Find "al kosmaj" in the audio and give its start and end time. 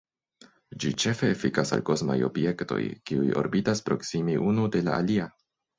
1.77-2.17